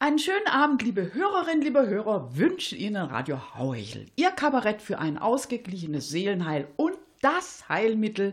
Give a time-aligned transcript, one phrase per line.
[0.00, 4.06] Einen schönen Abend, liebe Hörerinnen, liebe Hörer, wünsche Ihnen Radio Hauhechel.
[4.14, 8.32] Ihr Kabarett für ein ausgeglichenes Seelenheil und das Heilmittel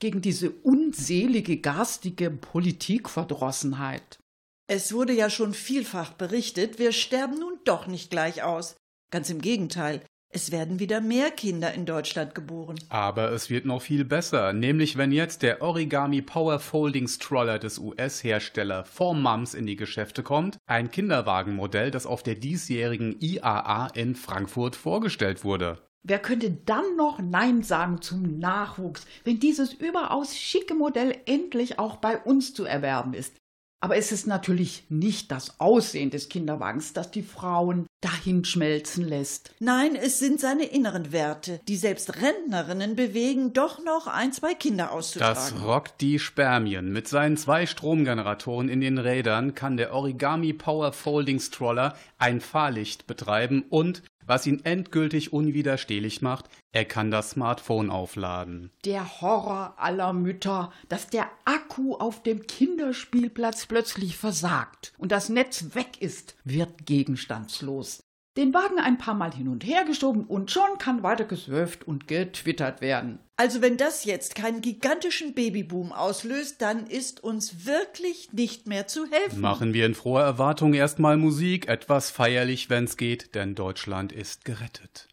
[0.00, 4.18] gegen diese unselige, garstige Politikverdrossenheit.
[4.66, 8.74] Es wurde ja schon vielfach berichtet, wir sterben nun doch nicht gleich aus.
[9.12, 10.04] Ganz im Gegenteil,
[10.34, 12.76] es werden wieder mehr Kinder in Deutschland geboren.
[12.88, 17.78] Aber es wird noch viel besser, nämlich wenn jetzt der Origami Power Folding Stroller des
[17.78, 24.74] US-Hersteller Formams in die Geschäfte kommt, ein Kinderwagenmodell, das auf der diesjährigen IAA in Frankfurt
[24.74, 25.78] vorgestellt wurde.
[26.02, 31.96] Wer könnte dann noch Nein sagen zum Nachwuchs, wenn dieses überaus schicke Modell endlich auch
[31.96, 33.36] bei uns zu erwerben ist?
[33.84, 39.54] Aber es ist natürlich nicht das Aussehen des Kinderwagens, das die Frauen dahin schmelzen lässt.
[39.60, 44.90] Nein, es sind seine inneren Werte, die selbst Rentnerinnen bewegen, doch noch ein, zwei Kinder
[44.90, 45.34] auszutragen.
[45.34, 46.94] Das rockt die Spermien.
[46.94, 53.06] Mit seinen zwei Stromgeneratoren in den Rädern kann der Origami Power Folding Stroller ein Fahrlicht
[53.06, 58.70] betreiben und was ihn endgültig unwiderstehlich macht, er kann das Smartphone aufladen.
[58.84, 65.74] Der Horror aller Mütter, dass der Akku auf dem Kinderspielplatz plötzlich versagt und das Netz
[65.74, 68.02] weg ist, wird gegenstandslos.
[68.36, 72.08] Den Wagen ein paar Mal hin und her geschoben und schon kann weiter gesurft und
[72.08, 73.20] getwittert werden.
[73.36, 79.06] Also wenn das jetzt keinen gigantischen Babyboom auslöst, dann ist uns wirklich nicht mehr zu
[79.08, 79.40] helfen.
[79.40, 85.08] Machen wir in froher Erwartung erstmal Musik, etwas feierlich, wenn's geht, denn Deutschland ist gerettet.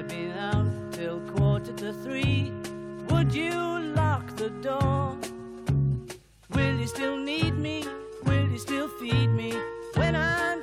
[0.00, 2.50] I'd been out till quarter to three,
[3.10, 3.52] would you
[3.94, 5.14] lock the door?
[6.54, 7.84] Will you still need me?
[8.24, 9.52] Will you still feed me
[9.96, 10.59] when I'm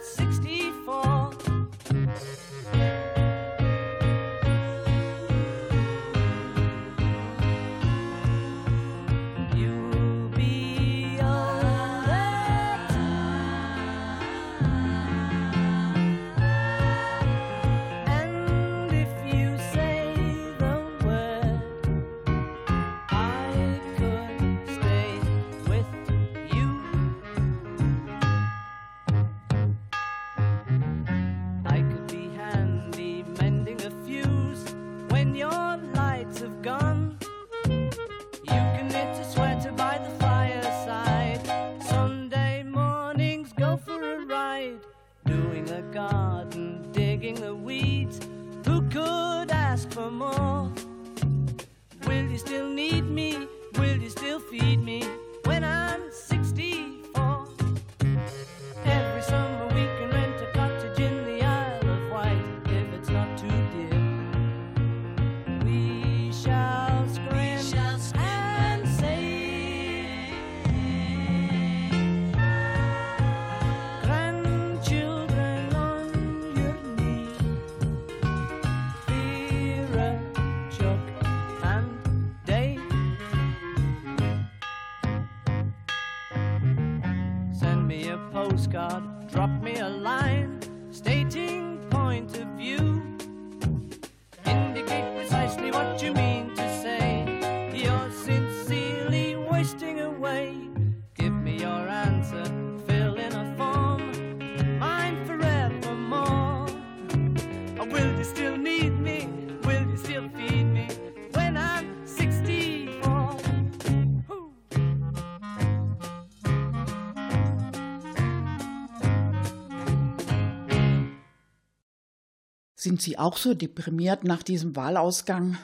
[122.79, 125.57] Sind Sie auch so deprimiert nach diesem Wahlausgang?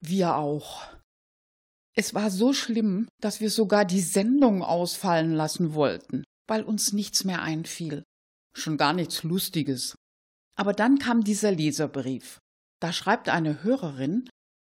[0.00, 0.86] Wir auch.
[1.94, 7.24] Es war so schlimm, dass wir sogar die Sendung ausfallen lassen wollten, weil uns nichts
[7.24, 8.02] mehr einfiel.
[8.56, 9.94] Schon gar nichts Lustiges.
[10.56, 12.38] Aber dann kam dieser Leserbrief.
[12.80, 14.28] Da schreibt eine Hörerin,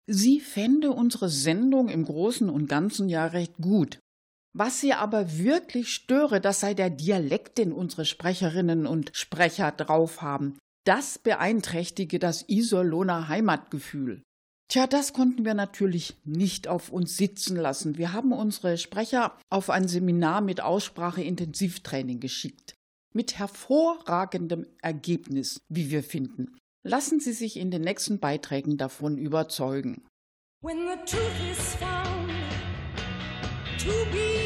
[0.06, 3.99] sie fände unsere Sendung im Großen und Ganzen ja recht gut.
[4.53, 10.20] Was sie aber wirklich störe, das sei der Dialekt, den unsere Sprecherinnen und Sprecher drauf
[10.20, 10.59] haben.
[10.85, 14.23] Das beeinträchtige das Iserlohner Heimatgefühl.
[14.69, 17.97] Tja, das konnten wir natürlich nicht auf uns sitzen lassen.
[17.97, 22.75] Wir haben unsere Sprecher auf ein Seminar mit Aussprache-Intensivtraining geschickt.
[23.15, 26.59] Mit hervorragendem Ergebnis, wie wir finden.
[26.83, 30.05] Lassen Sie sich in den nächsten Beiträgen davon überzeugen.
[30.63, 32.31] When the truth is found
[33.79, 34.44] to be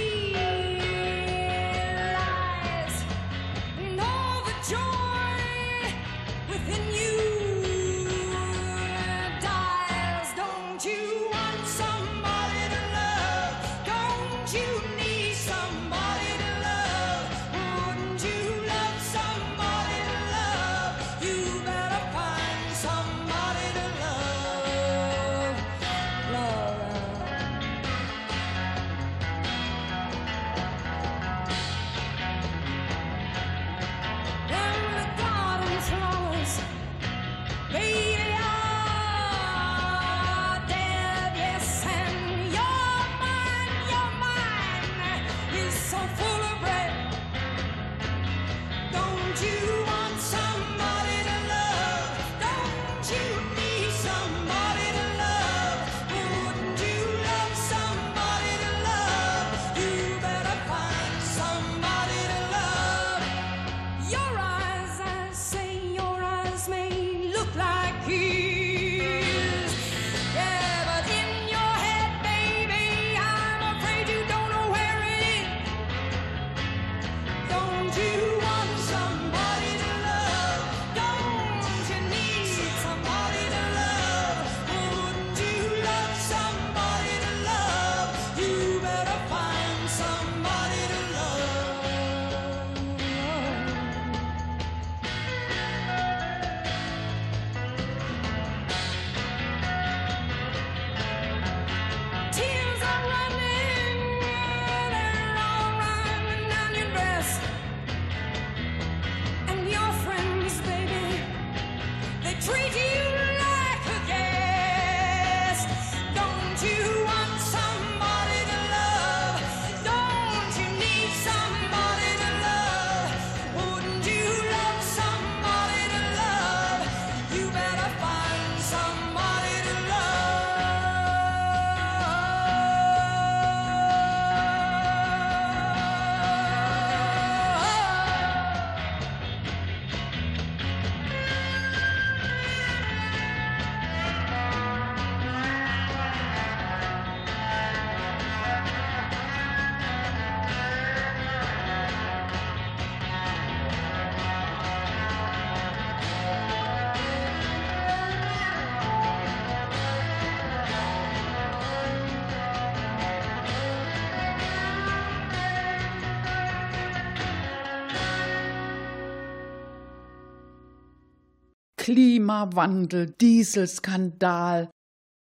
[171.89, 174.71] Klimawandel, Dieselskandal.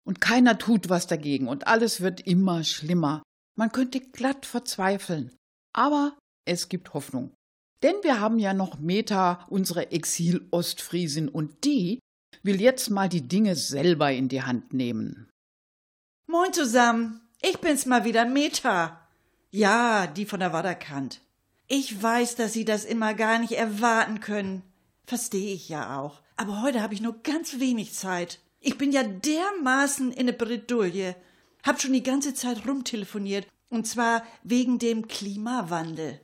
[0.07, 3.25] Und keiner tut was dagegen und alles wird immer schlimmer.
[3.59, 5.33] Man könnte glatt verzweifeln.
[5.73, 7.33] Aber es gibt Hoffnung.
[7.83, 11.99] Denn wir haben ja noch Meta, unsere Exil-Ostfriesin, und die
[12.45, 15.29] will jetzt mal die Dinge selber in die Hand nehmen.
[16.29, 19.01] Moin zusammen, ich bin's mal wieder, Meta.
[19.51, 21.23] Ja, die von der Wadderkant.
[21.67, 24.63] Ich weiß, dass Sie das immer gar nicht erwarten können.
[25.07, 26.23] Verstehe ich ja auch.
[26.43, 28.41] Aber heute habe ich nur ganz wenig Zeit.
[28.59, 31.15] Ich bin ja dermaßen in ne Bredouille.
[31.63, 33.47] Hab schon die ganze Zeit rumtelefoniert.
[33.69, 36.21] Und zwar wegen dem Klimawandel.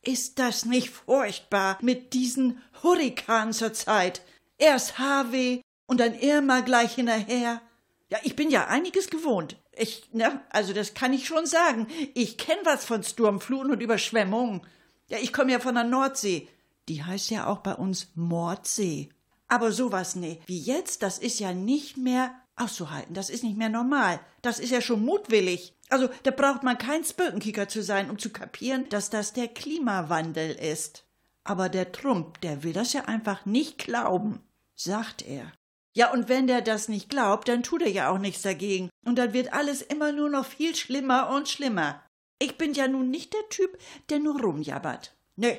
[0.00, 4.22] Ist das nicht furchtbar mit diesen Hurrikanen zur Zeit?
[4.56, 7.60] Erst Harvey und dann Irma gleich hinterher.
[8.08, 9.58] Ja, ich bin ja einiges gewohnt.
[9.72, 11.86] Ich, ne, also das kann ich schon sagen.
[12.14, 14.62] Ich kenn was von Sturmfluten und Überschwemmungen.
[15.08, 16.48] Ja, ich komme ja von der Nordsee.
[16.88, 19.10] Die heißt ja auch bei uns Mordsee.
[19.50, 23.14] Aber sowas, nee, wie jetzt, das ist ja nicht mehr auszuhalten.
[23.14, 24.20] Das ist nicht mehr normal.
[24.42, 25.74] Das ist ja schon mutwillig.
[25.88, 30.52] Also, da braucht man kein Spökenkicker zu sein, um zu kapieren, dass das der Klimawandel
[30.52, 31.04] ist.
[31.42, 34.40] Aber der Trump, der will das ja einfach nicht glauben,
[34.76, 35.50] sagt er.
[35.94, 38.88] Ja, und wenn der das nicht glaubt, dann tut er ja auch nichts dagegen.
[39.04, 42.00] Und dann wird alles immer nur noch viel schlimmer und schlimmer.
[42.38, 43.76] Ich bin ja nun nicht der Typ,
[44.10, 45.16] der nur rumjabbert.
[45.34, 45.50] Nö.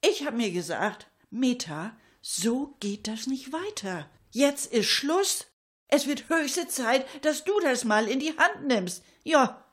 [0.00, 1.94] Ich hab mir gesagt, Meta,
[2.28, 4.10] so geht das nicht weiter.
[4.32, 5.46] Jetzt ist Schluss.
[5.86, 9.04] Es wird höchste Zeit, dass du das mal in die Hand nimmst.
[9.22, 9.64] Ja.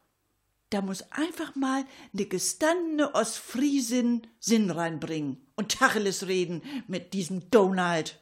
[0.70, 8.20] da muss einfach mal ne gestandene Ostfriesin Sinn reinbringen und Tacheles reden mit diesem Donald.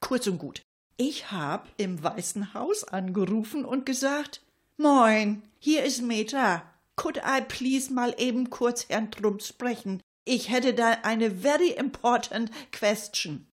[0.00, 0.62] Kurz und gut.
[0.96, 4.40] Ich hab im Weißen Haus angerufen und gesagt,
[4.78, 6.62] Moin, hier ist Meta.
[6.96, 10.00] Could I please mal eben kurz Herrn Trump sprechen?
[10.24, 13.46] Ich hätte da eine very important question.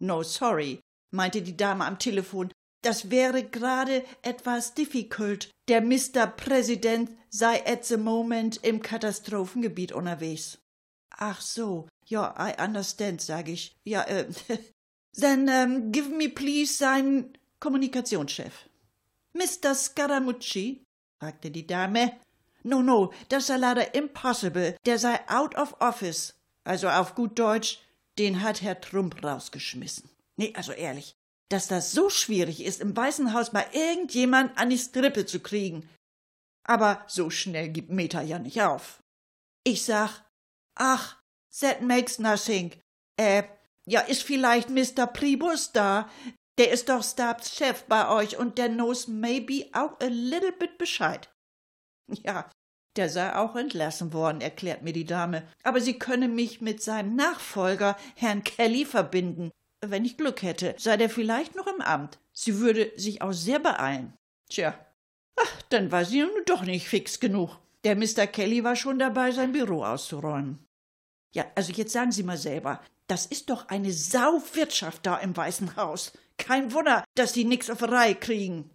[0.00, 2.52] No, sorry, meinte die Dame am Telefon.
[2.82, 5.50] Das wäre gerade etwas difficult.
[5.68, 6.26] Der Mr.
[6.26, 10.58] Präsident sei at the moment im Katastrophengebiet unterwegs.
[11.10, 13.76] Ach so, ja, I understand, sag ich.
[13.84, 14.28] Ja, äh,
[15.20, 18.68] then um, give me please seinen Kommunikationschef.
[19.32, 19.74] Mr.
[19.74, 20.84] Scaramucci?
[21.18, 22.12] fragte die Dame.
[22.62, 24.76] No, no, das sei leider impossible.
[24.86, 26.34] Der sei out of office.
[26.64, 27.80] Also auf gut Deutsch,
[28.18, 30.10] den hat Herr Trump rausgeschmissen.
[30.36, 31.16] Nee, also ehrlich,
[31.48, 35.88] dass das so schwierig ist, im Weißen Haus mal irgendjemand an die Strippe zu kriegen.
[36.64, 39.02] Aber so schnell gibt Meta ja nicht auf.
[39.64, 40.22] Ich sag,
[40.74, 41.20] ach,
[41.60, 42.72] that makes nothing.
[43.16, 43.44] Äh,
[43.86, 45.06] ja, ist vielleicht Mr.
[45.06, 46.10] Pribus da?
[46.58, 51.32] Der ist doch Stabschef bei euch und der knows maybe auch a little bit Bescheid.
[52.24, 52.50] Ja,
[52.98, 55.44] der sei auch entlassen worden, erklärt mir die Dame.
[55.62, 59.50] Aber sie könne mich mit seinem Nachfolger, Herrn Kelly, verbinden.
[59.80, 62.18] Wenn ich Glück hätte, sei der vielleicht noch im Amt.
[62.32, 64.12] Sie würde sich auch sehr beeilen.
[64.50, 64.74] Tja,
[65.36, 67.56] ach, dann war sie nun doch nicht fix genug.
[67.84, 68.26] Der Mr.
[68.26, 70.66] Kelly war schon dabei, sein Büro auszuräumen.
[71.32, 75.76] Ja, also jetzt sagen Sie mal selber, das ist doch eine Sauwirtschaft da im Weißen
[75.76, 76.12] Haus.
[76.36, 78.70] Kein Wunder, dass die nix auf Reihe kriegen.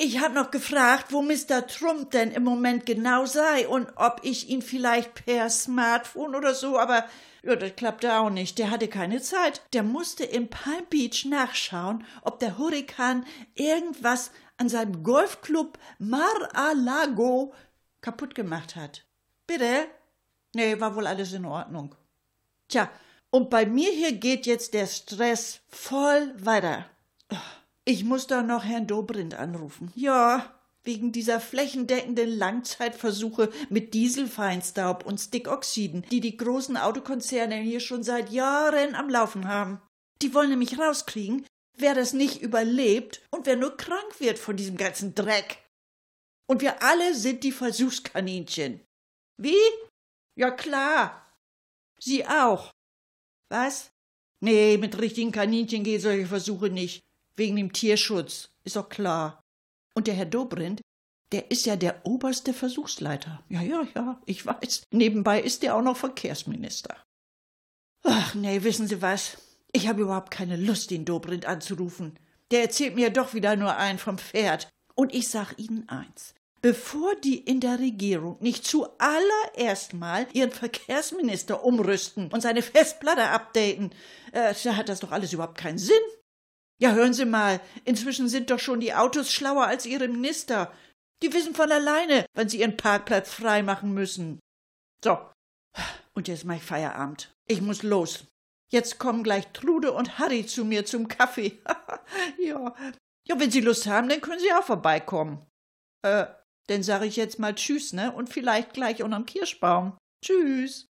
[0.00, 1.66] Ich hab noch gefragt, wo Mr.
[1.66, 6.78] Trump denn im Moment genau sei und ob ich ihn vielleicht per Smartphone oder so,
[6.78, 7.04] aber
[7.42, 8.58] ja, das klappte auch nicht.
[8.60, 9.60] Der hatte keine Zeit.
[9.72, 13.26] Der musste im Palm Beach nachschauen, ob der Hurrikan
[13.56, 17.52] irgendwas an seinem Golfclub Mar-a-Lago
[18.00, 19.04] kaputt gemacht hat.
[19.48, 19.88] Bitte?
[20.54, 21.96] Nee, war wohl alles in Ordnung.
[22.68, 22.88] Tja,
[23.30, 26.86] und bei mir hier geht jetzt der Stress voll weiter.
[27.88, 29.90] Ich muss doch noch Herrn Dobrindt anrufen.
[29.94, 38.02] Ja, wegen dieser flächendeckenden Langzeitversuche mit Dieselfeinstaub und Stickoxiden, die die großen Autokonzerne hier schon
[38.02, 39.80] seit Jahren am Laufen haben.
[40.20, 41.46] Die wollen nämlich rauskriegen,
[41.78, 45.56] wer das nicht überlebt und wer nur krank wird von diesem ganzen Dreck.
[46.46, 48.82] Und wir alle sind die Versuchskaninchen.
[49.38, 49.56] Wie?
[50.36, 51.26] Ja klar.
[51.98, 52.70] Sie auch.
[53.48, 53.92] Was?
[54.40, 57.07] Nee, mit richtigen Kaninchen gehen solche Versuche nicht.
[57.38, 59.44] Wegen dem Tierschutz, ist doch klar.
[59.94, 60.80] Und der Herr Dobrindt,
[61.30, 63.44] der ist ja der oberste Versuchsleiter.
[63.48, 64.82] Ja, ja, ja, ich weiß.
[64.90, 66.96] Nebenbei ist er auch noch Verkehrsminister.
[68.02, 69.38] Ach, nee, wissen Sie was?
[69.70, 72.18] Ich habe überhaupt keine Lust, den Dobrindt anzurufen.
[72.50, 74.68] Der erzählt mir doch wieder nur ein vom Pferd.
[74.96, 76.34] Und ich sag Ihnen eins.
[76.60, 83.92] Bevor die in der Regierung nicht zuallererst mal ihren Verkehrsminister umrüsten und seine Festplatte updaten,
[84.32, 85.94] äh, da hat das doch alles überhaupt keinen Sinn.
[86.80, 90.72] Ja, hören Sie mal, inzwischen sind doch schon die Autos schlauer als Ihre Minister.
[91.22, 94.38] Die wissen von alleine, wann sie ihren Parkplatz freimachen müssen.
[95.02, 95.18] So,
[96.14, 97.32] und jetzt mach ich Feierabend.
[97.46, 98.26] Ich muss los.
[98.70, 101.58] Jetzt kommen gleich Trude und Harry zu mir zum Kaffee.
[102.38, 102.74] ja.
[103.26, 105.46] Ja, wenn Sie Lust haben, dann können Sie auch vorbeikommen.
[106.02, 106.26] Äh,
[106.66, 108.12] dann sage ich jetzt mal Tschüss, ne?
[108.12, 109.96] Und vielleicht gleich unterm Kirschbaum.
[110.24, 110.87] Tschüss.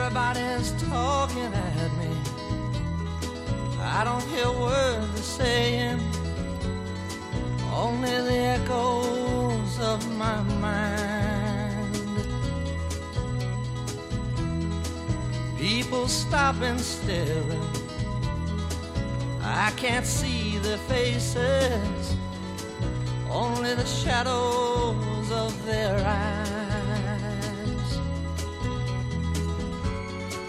[0.00, 2.16] Everybody's talking at me.
[3.80, 6.00] I don't hear words they're saying,
[7.74, 11.96] only the echoes of my mind.
[15.58, 17.68] People stopping staring.
[19.42, 22.16] I can't see their faces,
[23.28, 26.57] only the shadows of their eyes.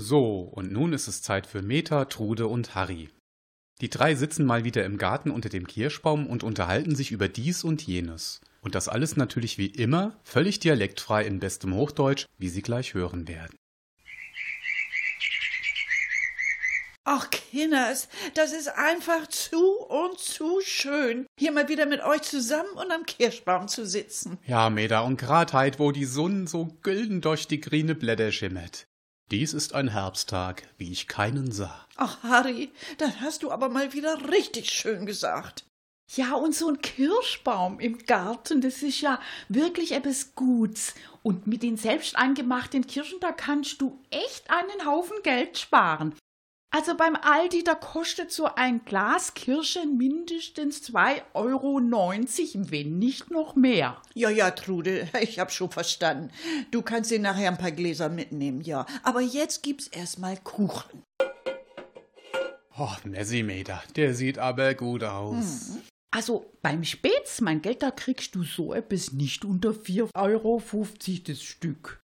[0.00, 3.08] So, und nun ist es Zeit für Meta, Trude und Harry.
[3.80, 7.64] Die drei sitzen mal wieder im Garten unter dem Kirschbaum und unterhalten sich über dies
[7.64, 8.40] und jenes.
[8.60, 13.26] Und das alles natürlich wie immer völlig dialektfrei in bestem Hochdeutsch, wie Sie gleich hören
[13.26, 13.56] werden.
[17.02, 22.70] Ach, Kinders, das ist einfach zu und zu schön, hier mal wieder mit euch zusammen
[22.76, 24.38] und am Kirschbaum zu sitzen.
[24.46, 28.86] Ja, Meda, und grad heit, wo die Sonne so gülden durch die grüne Blätter schimmert.
[29.30, 31.86] Dies ist ein Herbsttag, wie ich keinen sah.
[31.96, 35.66] Ach, Harry, das hast du aber mal wieder richtig schön gesagt.
[36.14, 39.20] Ja, und so ein Kirschbaum im Garten, das ist ja
[39.50, 40.94] wirklich etwas Guts.
[41.22, 46.14] Und mit den selbst eingemachten Kirschen, da kannst du echt einen Haufen Geld sparen.
[46.70, 51.80] Also beim Aldi, da kostet so ein Glas Kirsche mindestens 2,90 Euro,
[52.70, 54.02] wenn nicht noch mehr.
[54.14, 56.30] Ja, ja, Trude, ich hab schon verstanden.
[56.70, 58.84] Du kannst dir nachher ein paar Gläser mitnehmen, ja.
[59.02, 61.02] Aber jetzt gibt's erstmal Kuchen.
[62.78, 65.78] Oh, Messi Meda, der sieht aber gut aus.
[66.10, 70.62] Also beim Spätz, mein Geld, da kriegst du so etwas nicht unter 4,50 Euro
[71.26, 72.00] das Stück.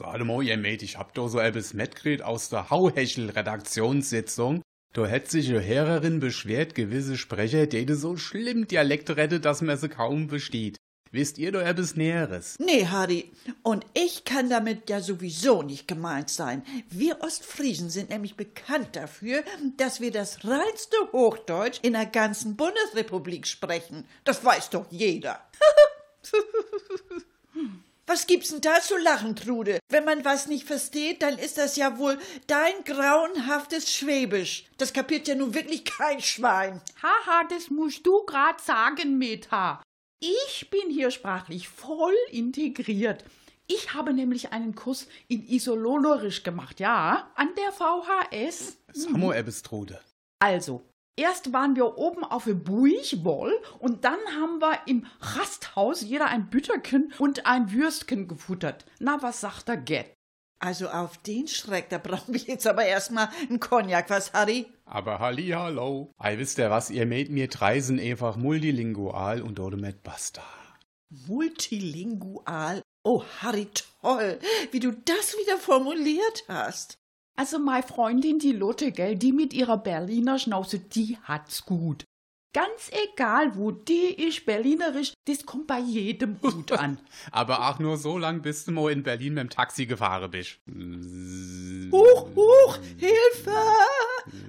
[0.00, 4.62] Mal, ihr Mäd, ich hab doch so etwas mitgekriegt aus der Hauhechel-Redaktionssitzung.
[4.92, 9.76] Da hätt sich eine Hörerin beschwert, gewisse Sprecher, die so schlimm Dialekt rette, dass man
[9.76, 10.76] sie kaum versteht.
[11.10, 12.56] Wisst ihr doch etwas Näheres?
[12.58, 13.32] Nee, Harry,
[13.62, 16.62] und ich kann damit ja sowieso nicht gemeint sein.
[16.90, 19.42] Wir Ostfriesen sind nämlich bekannt dafür,
[19.78, 24.04] dass wir das reinste Hochdeutsch in der ganzen Bundesrepublik sprechen.
[24.24, 25.40] Das weiß doch jeder.
[28.08, 29.80] Was gibt's denn da zu lachen, Trude?
[29.90, 34.64] Wenn man was nicht versteht, dann ist das ja wohl dein grauenhaftes Schwäbisch.
[34.78, 36.80] Das kapiert ja nun wirklich kein Schwein.
[37.02, 39.82] Haha, das musst du grad sagen, Meta.
[40.20, 43.24] Ich bin hier sprachlich voll integriert.
[43.66, 48.78] Ich habe nämlich einen Kurs in Isolonerisch gemacht, ja, an der VHS.
[48.94, 50.00] Samo etwas, Trude.
[50.38, 50.82] Also,
[51.18, 56.48] erst waren wir oben auf der Buichwoll und dann haben wir im Rasthaus jeder ein
[56.48, 58.86] Bütterken und ein Würstchen gefuttert.
[59.00, 60.14] Na, was sagt der Gett?
[60.60, 64.66] Also auf den Schreck, da brauchen wir jetzt aber erstmal einen Cognac, was, Harry?
[64.86, 66.12] Aber halli, hallo.
[66.18, 70.42] Ei, wisst ihr was, ihr mäht mir dreisen einfach multilingual und oder mit basta.
[71.26, 72.82] Multilingual.
[73.04, 73.68] Oh, Harry,
[74.02, 74.38] toll,
[74.72, 76.98] wie du das wieder formuliert hast.
[77.38, 82.02] Also, meine Freundin, die Lotte, gell, die mit ihrer Berliner Schnauze, die hat's gut.
[82.52, 86.98] Ganz egal, wo die ist, Berlinerisch, das kommt bei jedem gut an.
[87.30, 90.58] Aber auch nur so lang, bis du mal in Berlin mit dem Taxi gefahren bist.
[91.92, 93.56] Huch, huch, Hilfe!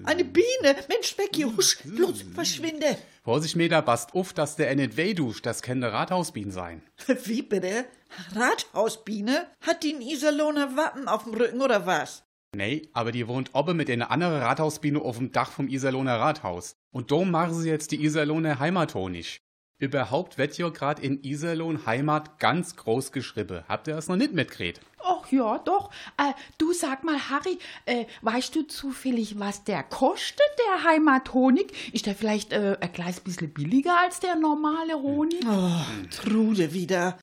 [0.03, 0.75] Eine Biene!
[0.87, 2.97] Mensch, Becky, husch, los, verschwinde!
[3.23, 6.81] Vorsicht, Meda, passt auf, dass der nicht weh duscht, das kann der Rathausbienen sein.
[7.25, 7.85] Wie bitte?
[8.33, 9.45] Rathausbiene?
[9.61, 12.23] Hat die ein Iserlohner Wappen auf dem Rücken oder was?
[12.55, 16.75] Nee, aber die wohnt oben mit einer anderen Rathausbiene auf dem Dach vom Iserlohner Rathaus.
[16.91, 19.41] Und da machen sie jetzt die Iserlohner heimatonisch.
[19.77, 23.63] Überhaupt wird ja grad in Iserlohn Heimat ganz groß geschrieben.
[23.69, 24.81] Habt ihr das noch nicht mitgekriegt?
[25.01, 25.89] Ach ja, doch.
[26.17, 31.93] Äh, du sag mal, Harry, äh, weißt du zufällig, was der kostet, der Heimathonig?
[31.93, 35.39] Ist der vielleicht äh, ein kleines bisschen billiger als der normale Honig?
[35.47, 37.17] Oh, Trude wieder.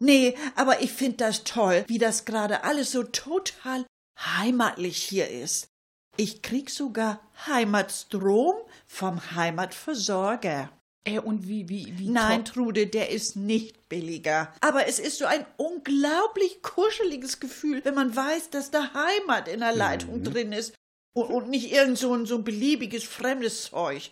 [0.00, 3.84] Nee, aber ich find das toll, wie das gerade alles so total
[4.20, 5.68] heimatlich hier ist.
[6.16, 8.54] Ich krieg sogar Heimatstrom
[8.86, 10.70] vom Heimatversorger.
[11.04, 12.08] Äh, und wie, wie, wie?
[12.08, 14.52] Nein, Trude, der ist nicht billiger.
[14.60, 19.60] Aber es ist so ein unglaublich kuscheliges Gefühl, wenn man weiß, dass da Heimat in
[19.60, 20.74] der Leitung drin ist
[21.14, 24.10] und, und nicht irgend so ein, so ein beliebiges fremdes Zeug.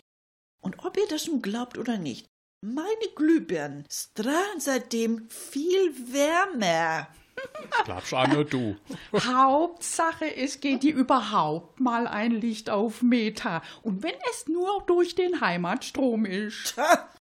[0.61, 2.27] Und ob ihr das nun glaubt oder nicht,
[2.61, 7.07] meine Glühbirnen strahlen seitdem viel wärmer.
[8.11, 8.75] Auch nur du.
[9.13, 13.61] Hauptsache, es geht dir überhaupt mal ein Licht auf Meta.
[13.81, 16.75] Und wenn es nur durch den Heimatstrom ist.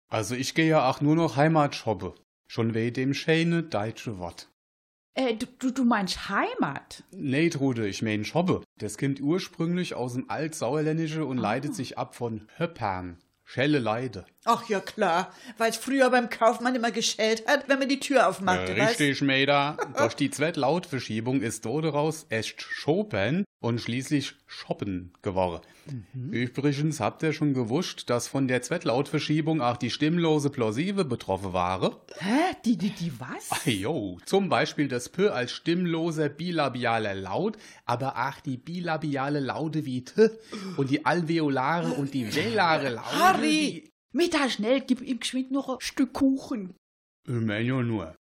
[0.09, 2.13] Also ich gehe ja auch nur noch Heimat shoppen.
[2.47, 4.47] Schon weh dem schöne deutsche Wort.
[5.15, 7.03] Äh, du, du, meinst Heimat?
[7.11, 8.61] Nee, Trude, ich mein shoppe.
[8.79, 13.17] Das kommt ursprünglich aus dem Altsauerländische und leitet sich ab von Höppern.
[13.43, 14.25] Schelle Leide.
[14.45, 18.27] Ach ja, klar, weil es früher beim Kaufmann immer geschellt hat, wenn man die Tür
[18.27, 19.77] aufmachte, weißt richtig, Mäder.
[19.97, 25.61] Durch die Zweitlautverschiebung ist daraus erst Chopin und schließlich Shoppen geworden.
[26.31, 32.01] Übrigens habt ihr schon gewusst, dass von der Zweitlautverschiebung auch die stimmlose Plosive betroffen war?
[32.19, 32.55] Hä?
[32.65, 33.51] Die, die, die was?
[33.51, 39.85] Ah, Jo, zum Beispiel das P als stimmloser bilabialer Laut, aber auch die bilabiale Laute
[39.85, 40.29] wie T
[40.77, 43.19] und die alveolare und die velare Laute.
[43.19, 43.92] Harry!
[44.13, 46.75] Meta, schnell, gib ihm geschwind noch ein Stück Kuchen.
[47.27, 48.15] Ich mein ja nur.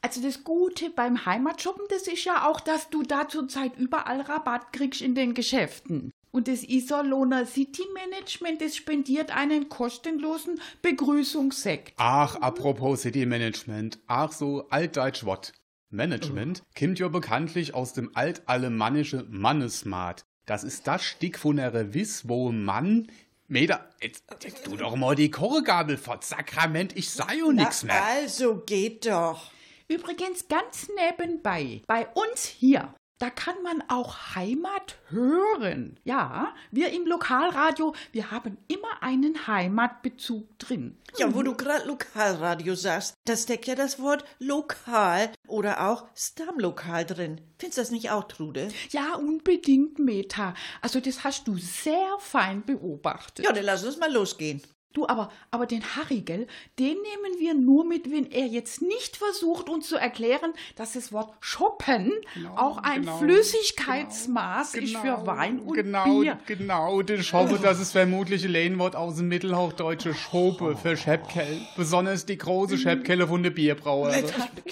[0.00, 4.72] Also das Gute beim Heimatshoppen, das ist ja auch, dass du da zurzeit überall Rabatt
[4.72, 6.12] kriegst in den Geschäften.
[6.30, 11.92] Und das Iserlohner City Management, das spendiert einen kostenlosen Begrüßungssekt.
[11.96, 15.52] Ach, apropos City Management, ach so altdeutsch Wort.
[15.90, 20.24] Management kommt ja bekanntlich aus dem altalemannischen Mannesmat.
[20.46, 23.08] Das ist das Stück von der Revis, wo Mann
[23.52, 27.92] Meter, jetzt, jetzt tu doch mal die Korregabel fort, Sakrament, ich sei ja nix Na,
[27.92, 28.04] mehr.
[28.04, 29.50] Also geht doch.
[29.88, 35.96] Übrigens ganz nebenbei, bei uns hier, da kann man auch Heimat hören.
[36.02, 40.98] Ja, wir im Lokalradio, wir haben immer einen Heimatbezug drin.
[41.16, 47.06] Ja, wo du gerade Lokalradio sagst, da steckt ja das Wort lokal oder auch Stammlokal
[47.06, 47.40] drin.
[47.60, 48.66] Findest du das nicht auch, Trude?
[48.90, 50.54] Ja, unbedingt, Meta.
[50.80, 53.44] Also das hast du sehr fein beobachtet.
[53.44, 54.62] Ja, dann lass uns mal losgehen.
[54.92, 56.46] Du, aber, aber den Harry, gell,
[56.78, 61.12] den nehmen wir nur mit, wenn er jetzt nicht versucht, uns zu erklären, dass das
[61.12, 62.12] Wort shoppen
[62.56, 66.38] auch ein genau, Flüssigkeitsmaß ist für Wein und genau, Bier.
[66.46, 71.60] Genau, ich hoffe, das ist vermutlich ein Lehnwort aus dem mittelhochdeutsche Schope für Schäppkel.
[71.76, 74.24] Besonders die große Schäppkelle von der Bierbrauerei.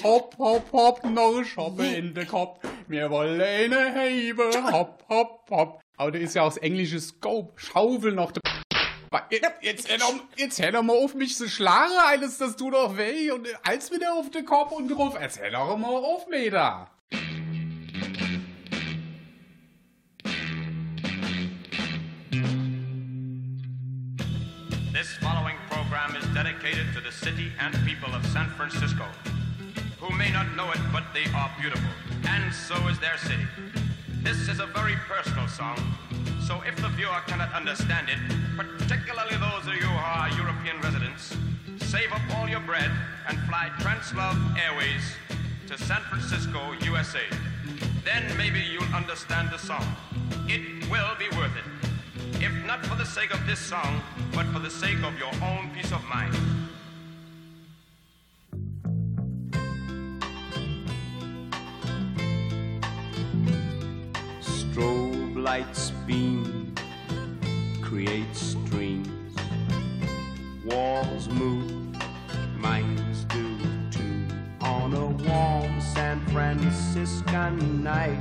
[0.02, 2.61] Hopp, hopp, hopp, noch Schoppe in den Kopf.
[2.88, 4.50] Wir wollen eine Hebe.
[4.72, 5.80] Hopp, hopp, hopp.
[5.96, 7.52] Aber das ist ja aus englisches Scope.
[7.56, 8.33] Schaufel noch.
[9.30, 9.88] Jetzt,
[10.36, 13.32] jetzt, hör doch- mal auf mich zu schlagen, alles, das tut doch weh.
[13.32, 15.16] Und als wieder auf den Kopf und drauf.
[15.18, 16.88] Erzähl doch mal auf, Meter.
[24.92, 29.06] This following program is dedicated to the city and people of San Francisco,
[29.98, 31.88] who may not know it, but they are beautiful,
[32.28, 33.46] and so is their city.
[34.22, 35.78] This is a very personal song,
[36.50, 38.18] so if the viewer cannot understand it,
[38.56, 41.36] particularly those of you who are European residents,
[41.78, 42.90] save up all your bread
[43.28, 45.14] and fly Translove Airways
[45.68, 47.22] to San Francisco, USA.
[48.04, 49.86] Then maybe you'll understand the song.
[50.48, 52.42] It will be worth it.
[52.42, 54.02] If not for the sake of this song,
[54.34, 56.34] but for the sake of your own peace of mind.
[65.40, 66.74] Lights beam,
[67.81, 69.35] creates streams.
[70.66, 71.96] Walls move,
[72.59, 73.59] minds do
[73.90, 74.26] too.
[74.61, 78.20] On a warm San Franciscan night.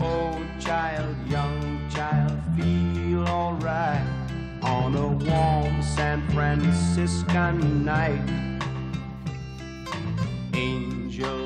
[0.00, 4.06] Old child, young child, feel alright.
[4.62, 8.30] On a warm San Franciscan night.
[10.54, 11.45] Angels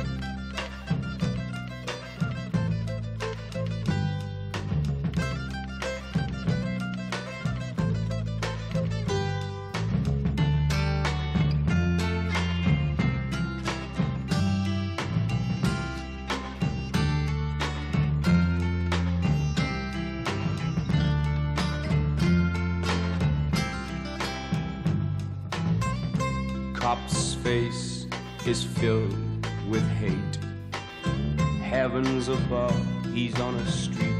[32.01, 34.15] Heavens above, he's on a street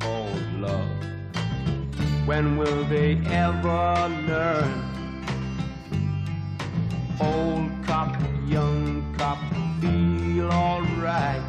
[0.00, 0.88] called love.
[2.24, 4.72] When will they ever learn?
[7.20, 9.36] Old cop, young cop,
[9.82, 11.42] feel alright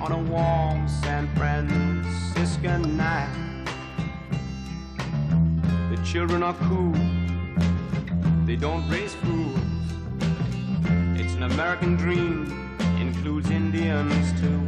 [0.00, 3.28] on a warm San Francisco night.
[5.90, 6.94] The children are cool,
[8.46, 9.60] they don't raise fools.
[11.20, 14.67] It's an American dream, includes Indians too.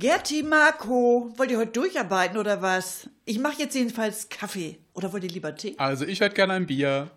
[0.00, 3.10] Gerti, Marco, wollt ihr heute durcharbeiten oder was?
[3.26, 4.78] Ich mache jetzt jedenfalls Kaffee.
[4.94, 5.74] Oder wollt ihr lieber Tee?
[5.76, 7.10] Also ich hätte gern ein Bier.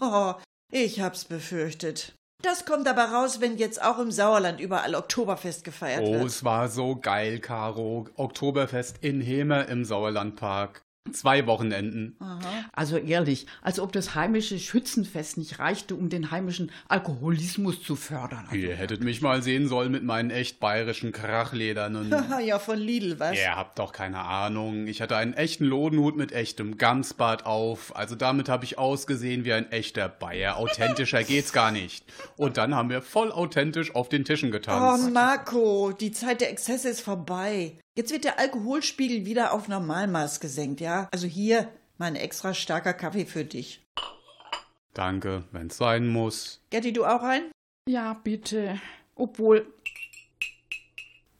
[0.00, 0.32] Oh,
[0.70, 2.14] ich hab's befürchtet.
[2.40, 6.24] Das kommt aber raus, wenn jetzt auch im Sauerland überall Oktoberfest gefeiert Oh, wird.
[6.24, 8.08] es war so geil, Caro.
[8.16, 10.80] Oktoberfest in Hemer im Sauerlandpark.
[11.12, 12.16] Zwei Wochenenden.
[12.72, 18.48] Also ehrlich, als ob das heimische Schützenfest nicht reichte, um den heimischen Alkoholismus zu fördern.
[18.52, 22.14] Ihr hättet mich mal sehen sollen mit meinen echt bayerischen Krachledern und...
[22.30, 23.36] Haha, ja, von Lidl, was?
[23.36, 24.86] Ihr habt doch keine Ahnung.
[24.86, 27.94] Ich hatte einen echten Lodenhut mit echtem Gamsbart auf.
[27.94, 30.56] Also damit habe ich ausgesehen wie ein echter Bayer.
[30.56, 32.06] Authentischer geht's gar nicht.
[32.36, 35.10] Und dann haben wir voll authentisch auf den Tischen Oh, getanzt.
[35.12, 37.78] Marco, die Zeit der Exzesse ist vorbei.
[37.96, 41.08] Jetzt wird der Alkoholspiegel wieder auf Normalmaß gesenkt, ja?
[41.12, 43.86] Also hier, mein extra starker Kaffee für dich.
[44.94, 46.60] Danke, wenn's sein muss.
[46.70, 47.52] Gerti, du auch ein?
[47.88, 48.80] Ja, bitte.
[49.14, 49.72] Obwohl.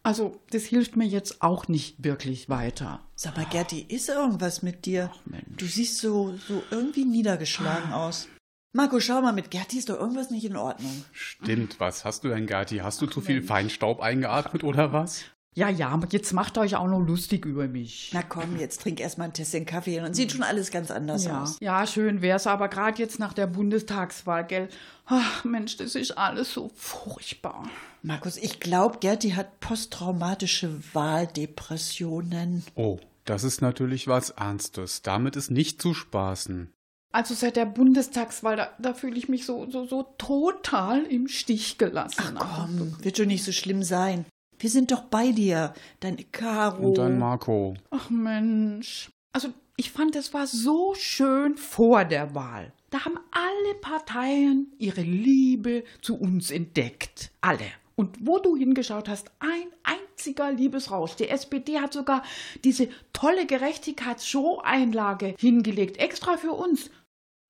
[0.05, 3.01] Also, das hilft mir jetzt auch nicht wirklich weiter.
[3.17, 5.11] Sag mal, Gerti, ist irgendwas mit dir?
[5.25, 5.57] Mensch.
[5.57, 8.29] Du siehst so, so irgendwie niedergeschlagen aus.
[8.73, 11.05] Marco, schau mal, mit Gerti ist doch irgendwas nicht in Ordnung.
[11.13, 12.79] Stimmt, was hast du denn, Gerti?
[12.79, 15.25] Hast du zu viel Feinstaub eingeatmet oder was?
[15.57, 18.11] Ja, ja, jetzt macht euch auch noch lustig über mich.
[18.13, 21.25] Na komm, jetzt trink erst mal ein Tässchen Kaffee und sieht schon alles ganz anders
[21.27, 21.59] Ja, aus.
[21.61, 24.69] ja, schön wär's, aber gerade jetzt nach der Bundestagswahl, gell?
[25.07, 27.69] Ach, Mensch, das ist alles so furchtbar.
[28.03, 32.65] Markus, ich glaube, Gerti hat posttraumatische Wahldepressionen.
[32.75, 35.03] Oh, das ist natürlich was Ernstes.
[35.03, 36.73] Damit ist nicht zu spaßen.
[37.13, 41.79] Also seit der Bundestagswahl, da, da fühle ich mich so, so, so total im Stich
[41.79, 42.37] gelassen.
[42.37, 44.25] Komm, wird schon nicht so schlimm sein.
[44.65, 46.89] Wir sind doch bei dir, deine Caro.
[46.89, 47.75] Und dann Marco.
[47.91, 49.11] Ach Mensch.
[49.31, 52.73] Also ich fand, es war so schön vor der Wahl.
[52.89, 57.31] Da haben alle Parteien ihre Liebe zu uns entdeckt.
[57.43, 57.67] Alle.
[57.95, 61.15] Und wo du hingeschaut hast, ein einziger Liebesrausch.
[61.17, 62.23] Die SPD hat sogar
[62.65, 66.89] diese tolle Gerechtigkeitsshow-Einlage hingelegt, extra für uns.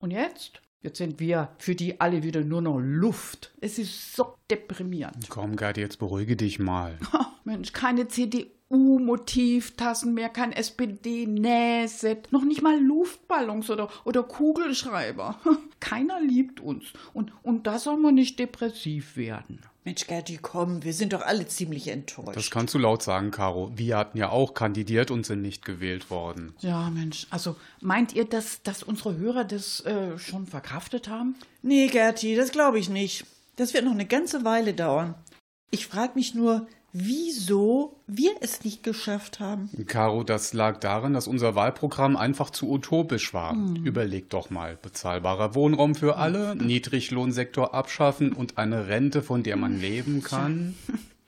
[0.01, 0.61] Und jetzt?
[0.81, 3.53] Jetzt sind wir für die alle wieder nur noch Luft.
[3.59, 5.29] Es ist so deprimierend.
[5.29, 6.99] Komm, Gerti, jetzt beruhige dich mal.
[7.43, 15.39] Mensch, keine CDU-Motivtassen mehr, kein SPD-Nähset, noch nicht mal Luftballons oder, oder Kugelschreiber.
[15.79, 16.85] Keiner liebt uns.
[17.13, 19.61] Und, und da soll man nicht depressiv werden.
[19.85, 22.35] Mensch, Gerti, komm, wir sind doch alle ziemlich enttäuscht.
[22.35, 23.71] Das kannst du laut sagen, Caro.
[23.75, 26.55] Wir hatten ja auch kandidiert und sind nicht gewählt worden.
[26.59, 31.35] Ja, Mensch, also meint ihr, dass, dass unsere Hörer das äh, schon verkraftet haben?
[31.61, 33.25] nee, Gerti, das glaube ich nicht.
[33.57, 35.13] Das wird noch eine ganze Weile dauern.
[35.69, 36.67] Ich frage mich nur,
[36.97, 39.69] wieso wir es nicht geschafft haben.
[39.85, 43.53] Caro, das lag daran, dass unser Wahlprogramm einfach zu utopisch war.
[43.83, 44.77] Überleg doch mal.
[44.81, 50.75] Bezahlbarer Wohnraum für alle, Niedriglohnsektor abschaffen und eine Rente, von der man leben kann.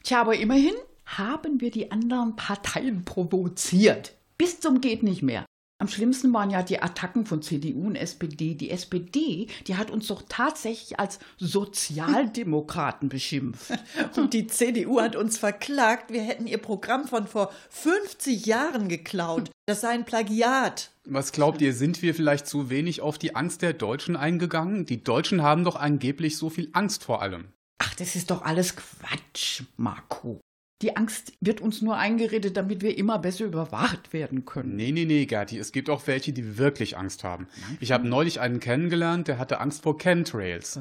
[0.03, 0.73] Tja, aber immerhin
[1.06, 4.13] haben wir die anderen Parteien provoziert.
[4.38, 5.45] Bis zum geht nicht mehr.
[5.79, 8.55] Am schlimmsten waren ja die Attacken von CDU und SPD.
[8.55, 13.71] Die SPD, die hat uns doch tatsächlich als Sozialdemokraten beschimpft.
[14.17, 19.51] Und die CDU hat uns verklagt, wir hätten ihr Programm von vor 50 Jahren geklaut.
[19.67, 20.89] Das sei ein Plagiat.
[21.05, 24.87] Was glaubt ihr, sind wir vielleicht zu wenig auf die Angst der Deutschen eingegangen?
[24.87, 27.49] Die Deutschen haben doch angeblich so viel Angst vor allem.
[27.77, 30.41] Ach, das ist doch alles Quatsch, Marco.
[30.83, 34.75] Die Angst wird uns nur eingeredet, damit wir immer besser überwacht werden können.
[34.75, 37.47] Nee, nee, nee, Gerti, es gibt auch welche, die wirklich Angst haben.
[37.79, 40.79] Ich habe neulich einen kennengelernt, der hatte Angst vor Chemtrails.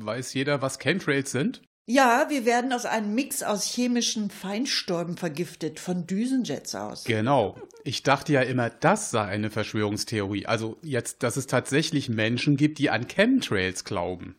[0.00, 1.62] Weiß jeder, was Chemtrails sind?
[1.90, 7.04] Ja, wir werden aus einem Mix aus chemischen Feinstäuben vergiftet, von Düsenjets aus.
[7.04, 7.56] Genau.
[7.82, 10.44] Ich dachte ja immer, das sei eine Verschwörungstheorie.
[10.44, 14.36] Also jetzt, dass es tatsächlich Menschen gibt, die an Chemtrails glauben.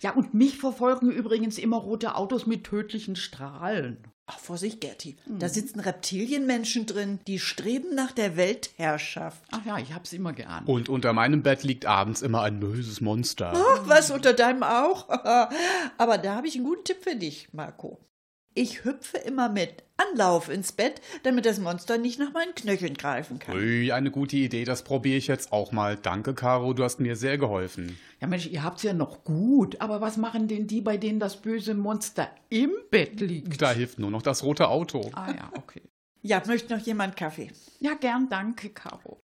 [0.00, 3.98] Ja, und mich verfolgen übrigens immer rote Autos mit tödlichen Strahlen.
[4.30, 5.16] Ach, Vorsicht, Gerti.
[5.26, 9.42] Da sitzen Reptilienmenschen drin, die streben nach der Weltherrschaft.
[9.50, 10.68] Ach ja, ich hab's immer geahnt.
[10.68, 13.54] Und unter meinem Bett liegt abends immer ein böses Monster.
[13.54, 15.08] Ach, was unter deinem auch?
[15.98, 17.98] Aber da habe ich einen guten Tipp für dich, Marco.
[18.60, 23.38] Ich hüpfe immer mit Anlauf ins Bett, damit das Monster nicht nach meinen Knöcheln greifen
[23.38, 23.54] kann.
[23.54, 25.96] Ui, eine gute Idee, das probiere ich jetzt auch mal.
[25.96, 27.96] Danke, Caro, du hast mir sehr geholfen.
[28.20, 29.80] Ja, Mensch, ihr habt's ja noch gut.
[29.80, 33.62] Aber was machen denn die, bei denen das böse Monster im Bett liegt?
[33.62, 35.08] Da hilft nur noch das rote Auto.
[35.12, 35.82] Ah ja, okay.
[36.22, 37.52] Ja, möchte noch jemand Kaffee?
[37.78, 39.22] Ja, gern, danke, Caro.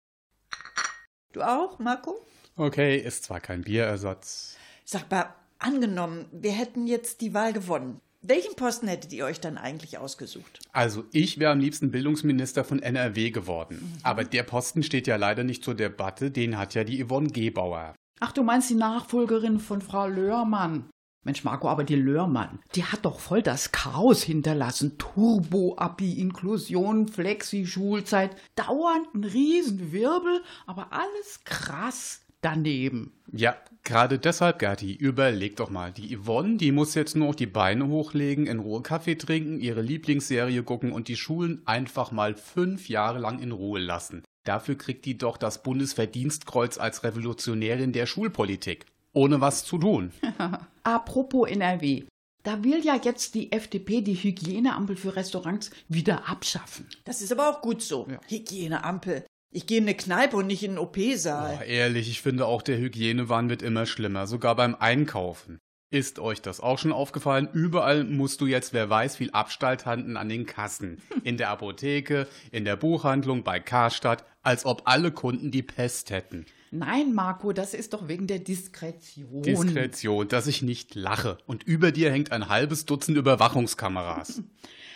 [1.33, 2.25] Du auch, Marco?
[2.55, 4.57] Okay, ist zwar kein Bierersatz.
[4.85, 8.01] Sag mal, angenommen, wir hätten jetzt die Wahl gewonnen.
[8.27, 10.61] Welchen Posten hättet ihr euch dann eigentlich ausgesucht?
[10.73, 13.99] Also ich wäre am liebsten Bildungsminister von NRW geworden.
[14.03, 17.95] Aber der Posten steht ja leider nicht zur Debatte, den hat ja die Yvonne Gebauer.
[18.21, 20.89] Ach, du meinst die Nachfolgerin von Frau Löhrmann?
[21.23, 24.97] Mensch, Marco, aber die Löhrmann, die hat doch voll das Chaos hinterlassen.
[24.97, 33.13] Turbo-Abi, Inklusion, Flexi-Schulzeit, dauernd ein Riesenwirbel, aber alles krass daneben.
[33.33, 35.93] Ja, gerade deshalb, Gerti, überleg doch mal.
[35.93, 39.83] Die Yvonne, die muss jetzt nur noch die Beine hochlegen, in Ruhe Kaffee trinken, ihre
[39.83, 44.23] Lieblingsserie gucken und die Schulen einfach mal fünf Jahre lang in Ruhe lassen.
[44.45, 48.85] Dafür kriegt die doch das Bundesverdienstkreuz als Revolutionärin der Schulpolitik.
[49.15, 50.13] Ohne was zu tun.
[50.83, 52.05] Apropos NRW.
[52.43, 56.87] Da will ja jetzt die FDP die Hygieneampel für Restaurants wieder abschaffen.
[57.05, 58.07] Das ist aber auch gut so.
[58.11, 58.21] Ja.
[58.29, 59.25] Hygieneampel.
[59.57, 61.59] Ich gehe in eine Kneipe und nicht in einen OP-Saal.
[61.59, 65.61] Boah, ehrlich, ich finde auch der Hygienewahn wird immer schlimmer, sogar beim Einkaufen.
[65.91, 67.49] Ist euch das auch schon aufgefallen?
[67.53, 71.01] Überall musst du jetzt, wer weiß, viel Abstand halten an den Kassen.
[71.23, 76.47] In der Apotheke, in der Buchhandlung, bei Karstadt, als ob alle Kunden die Pest hätten.
[76.73, 79.43] Nein, Marco, das ist doch wegen der Diskretion.
[79.43, 81.39] Diskretion, dass ich nicht lache.
[81.47, 84.43] Und über dir hängt ein halbes Dutzend Überwachungskameras.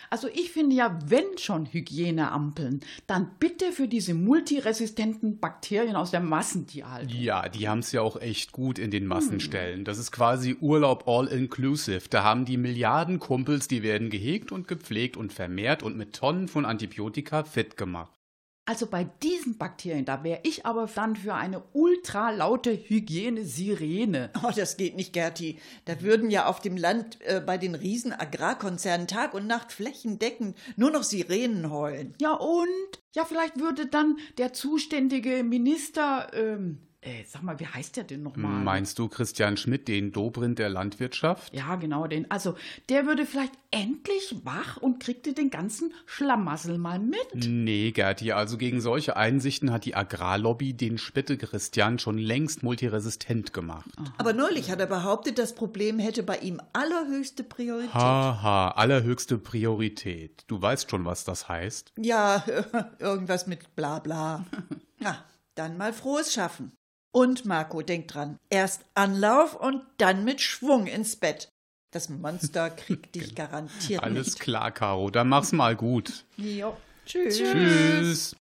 [0.09, 6.19] Also ich finde ja, wenn schon Hygieneampeln, dann bitte für diese multiresistenten Bakterien aus der
[6.19, 7.19] Massentierhaltung.
[7.19, 9.85] Ja, die haben's ja auch echt gut in den Massenstellen.
[9.85, 12.09] Das ist quasi Urlaub all-inclusive.
[12.09, 16.47] Da haben die Milliarden Kumpels, die werden gehegt und gepflegt und vermehrt und mit Tonnen
[16.47, 18.18] von Antibiotika fit gemacht.
[18.69, 24.29] Also bei diesen Bakterien, da wäre ich aber dann für eine ultralaute Hygiene-Sirene.
[24.43, 25.57] Oh, das geht nicht, Gerti.
[25.85, 30.55] Da würden ja auf dem Land äh, bei den riesen Agrarkonzernen Tag und Nacht flächendeckend
[30.75, 32.13] nur noch Sirenen heulen.
[32.21, 32.69] Ja und?
[33.15, 38.23] Ja, vielleicht würde dann der zuständige Minister, ähm, äh, sag mal, wie heißt der denn
[38.23, 38.61] nochmal?
[38.61, 41.53] Meinst du Christian Schmidt, den Dobrindt der Landwirtschaft?
[41.55, 42.29] Ja, genau, den.
[42.29, 42.55] Also,
[42.89, 47.17] der würde vielleicht endlich wach und kriegte den ganzen Schlamassel mal mit.
[47.35, 53.53] Nee, Gerti, also gegen solche Einsichten hat die Agrarlobby den Spitte Christian schon längst multiresistent
[53.53, 53.89] gemacht.
[54.17, 57.93] Aber neulich hat er behauptet, das Problem hätte bei ihm allerhöchste Priorität.
[57.93, 60.43] Haha, allerhöchste Priorität.
[60.47, 61.93] Du weißt schon, was das heißt.
[61.97, 62.43] Ja,
[62.99, 64.45] irgendwas mit bla bla.
[64.99, 65.23] Na,
[65.55, 66.73] dann mal frohes Schaffen.
[67.11, 71.49] Und Marco, denk dran, erst Anlauf und dann mit Schwung ins Bett.
[71.91, 74.39] Das Monster kriegt dich garantiert Alles nicht.
[74.39, 76.25] klar, Caro, dann mach's mal gut.
[76.37, 76.77] Jo.
[77.05, 77.37] Tschüss.
[77.39, 78.35] Tschüss.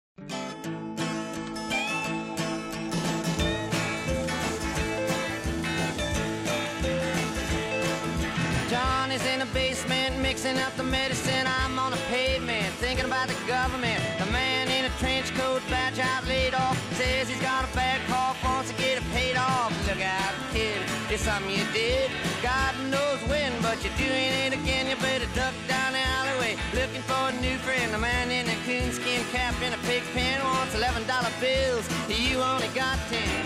[21.24, 22.10] Something you did.
[22.42, 24.90] God knows when, but you're doing it again.
[24.90, 27.92] You better duck down the alleyway looking for a new friend.
[27.94, 31.88] The man in a coonskin cap and a pig pen wants eleven dollar bills.
[32.08, 33.40] You only got ten.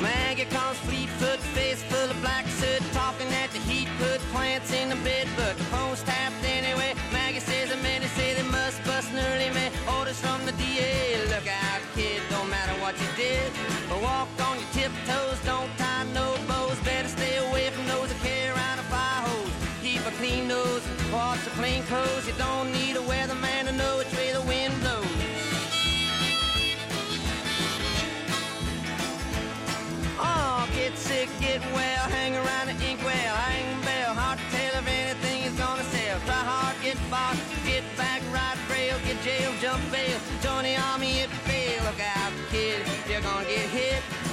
[0.00, 4.88] Maggie comes Fleetfoot, face full of black soot, talking at the heat, put plants in
[4.88, 6.94] the bed, but the phone's tapped anyway.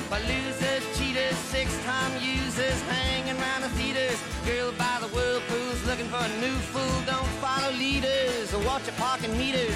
[0.09, 4.17] But losers, cheaters, six-time users hanging around the theaters.
[4.45, 7.01] Girl by the whirlpools looking for a new fool.
[7.05, 9.75] Don't follow leaders or watch your parking meters.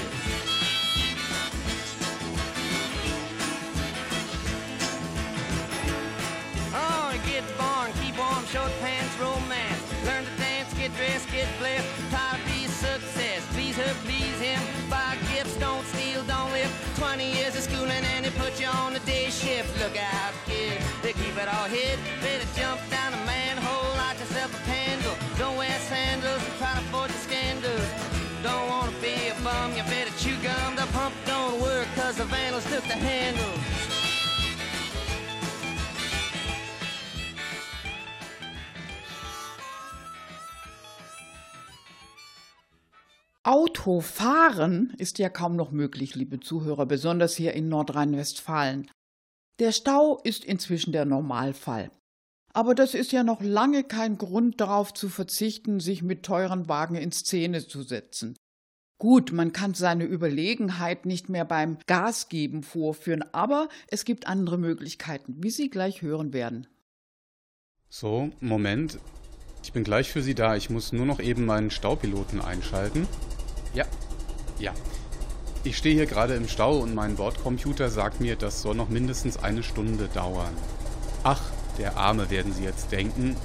[17.02, 19.74] 20 years of schooling and they put you on the day shift.
[19.82, 21.98] Look out, kid, they keep it all hid.
[22.22, 25.16] Better jump down a manhole, light yourself a candle.
[25.40, 27.88] Don't wear sandals and try to avoid the scandals.
[28.44, 30.76] Don't wanna be a bum, you better chew gum.
[30.76, 34.11] The pump don't work cause the vandals took the handle.
[43.44, 48.90] Autofahren ist ja kaum noch möglich, liebe Zuhörer, besonders hier in Nordrhein-Westfalen.
[49.60, 51.90] Der Stau ist inzwischen der Normalfall.
[52.54, 56.96] Aber das ist ja noch lange kein Grund darauf zu verzichten, sich mit teuren Wagen
[56.96, 58.36] in Szene zu setzen.
[59.00, 65.42] Gut, man kann seine Überlegenheit nicht mehr beim Gasgeben vorführen, aber es gibt andere Möglichkeiten,
[65.42, 66.68] wie Sie gleich hören werden.
[67.90, 69.00] So, Moment.
[69.64, 70.56] Ich bin gleich für Sie da.
[70.56, 73.08] Ich muss nur noch eben meinen Staupiloten einschalten.
[73.74, 73.86] Ja,
[74.60, 74.74] ja.
[75.64, 79.38] Ich stehe hier gerade im Stau und mein Bordcomputer sagt mir, das soll noch mindestens
[79.38, 80.54] eine Stunde dauern.
[81.24, 81.42] Ach,
[81.78, 83.36] der Arme werden Sie jetzt denken.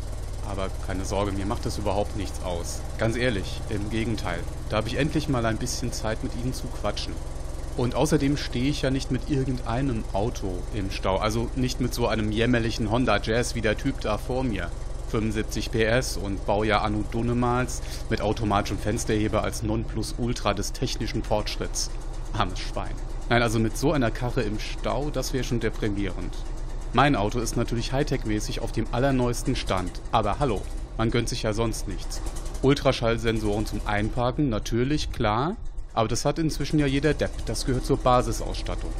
[0.49, 2.81] Aber keine Sorge, mir macht das überhaupt nichts aus.
[2.99, 4.39] Ganz ehrlich, im Gegenteil.
[4.71, 7.13] Da habe ich endlich mal ein bisschen Zeit mit Ihnen zu quatschen.
[7.77, 11.19] Und außerdem stehe ich ja nicht mit irgendeinem Auto im Stau.
[11.19, 14.71] Also nicht mit so einem jämmerlichen Honda Jazz wie der Typ da vor mir.
[15.11, 21.91] 75 PS und Baujahr Anno Dunnemals mit automatischem Fensterheber als Nonplusultra des technischen Fortschritts.
[22.33, 22.95] Armes Schwein.
[23.29, 26.35] Nein, also mit so einer Karre im Stau, das wäre schon deprimierend.
[26.93, 29.91] Mein Auto ist natürlich Hightech-mäßig auf dem allerneuesten Stand.
[30.13, 30.63] Aber hallo,
[30.97, 32.21] man gönnt sich ja sonst nichts.
[32.63, 35.57] Ultraschallsensoren zum Einparken, natürlich, klar.
[35.93, 37.31] Aber das hat inzwischen ja jeder Depp.
[37.47, 38.93] Das gehört zur Basisausstattung.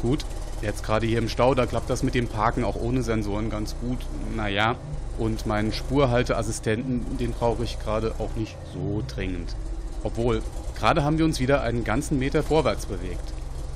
[0.00, 0.24] Gut,
[0.62, 3.76] jetzt gerade hier im Stau, da klappt das mit dem Parken auch ohne Sensoren ganz
[3.80, 3.98] gut.
[4.34, 4.76] Naja,
[5.18, 9.54] und meinen Spurhalteassistenten, den brauche ich gerade auch nicht so dringend.
[10.02, 10.42] Obwohl,
[10.78, 13.32] gerade haben wir uns wieder einen ganzen Meter vorwärts bewegt.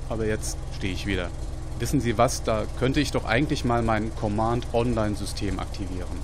[0.09, 1.28] Aber jetzt stehe ich wieder.
[1.78, 6.18] Wissen Sie was, da könnte ich doch eigentlich mal mein Command-Online-System aktivieren.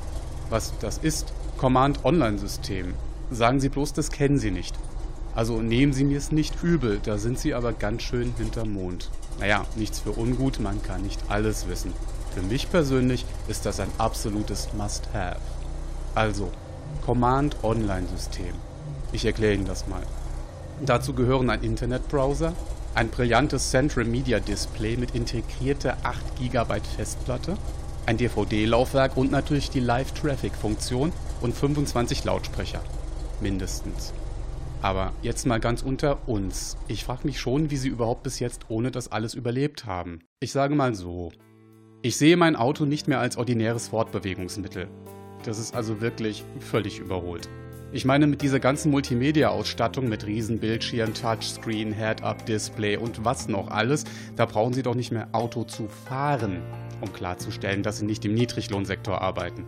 [0.50, 1.32] Was das ist?
[1.56, 2.94] Command-Online-System.
[3.30, 4.74] Sagen Sie bloß, das kennen Sie nicht.
[5.34, 9.10] Also nehmen Sie mir es nicht übel, da sind Sie aber ganz schön hinterm Mond.
[9.38, 11.92] Naja, nichts für ungut, man kann nicht alles wissen.
[12.36, 15.40] Für mich persönlich ist das ein absolutes Must-Have.
[16.14, 16.52] Also,
[17.06, 18.52] Command-Online-System.
[19.12, 20.02] Ich erkläre Ihnen das mal.
[20.84, 22.52] Dazu gehören ein Internetbrowser,
[22.94, 27.56] ein brillantes Central Media Display mit integrierter 8 GB Festplatte,
[28.04, 32.82] ein DVD-Laufwerk und natürlich die Live-Traffic-Funktion und 25 Lautsprecher.
[33.40, 34.12] Mindestens.
[34.82, 36.76] Aber jetzt mal ganz unter uns.
[36.86, 40.20] Ich frage mich schon, wie Sie überhaupt bis jetzt ohne das alles überlebt haben.
[40.38, 41.32] Ich sage mal so.
[42.02, 44.88] Ich sehe mein Auto nicht mehr als ordinäres Fortbewegungsmittel.
[45.44, 47.48] Das ist also wirklich völlig überholt.
[47.92, 54.04] Ich meine, mit dieser ganzen Multimedia-Ausstattung mit Riesenbildschirm, Touchscreen, Head-Up-Display und was noch alles,
[54.36, 56.62] da brauchen Sie doch nicht mehr Auto zu fahren,
[57.00, 59.64] um klarzustellen, dass Sie nicht im Niedriglohnsektor arbeiten.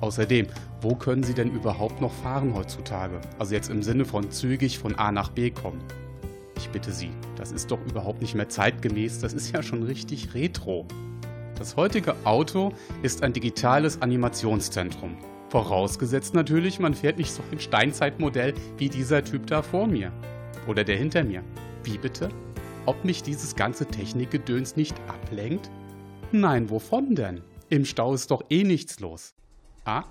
[0.00, 0.48] Außerdem,
[0.80, 3.20] wo können Sie denn überhaupt noch fahren heutzutage?
[3.38, 5.80] Also jetzt im Sinne von zügig von A nach B kommen.
[6.56, 10.34] Ich bitte Sie, das ist doch überhaupt nicht mehr zeitgemäß, das ist ja schon richtig
[10.34, 10.86] retro.
[11.58, 15.16] Das heutige Auto ist ein digitales Animationszentrum.
[15.48, 20.12] Vorausgesetzt natürlich, man fährt nicht so ein Steinzeitmodell wie dieser Typ da vor mir.
[20.66, 21.42] Oder der hinter mir.
[21.82, 22.28] Wie bitte?
[22.84, 25.70] Ob mich dieses ganze Technikgedöns nicht ablenkt?
[26.30, 27.40] Nein, wovon denn?
[27.70, 29.34] Im Stau ist doch eh nichts los.
[29.84, 30.04] Ah,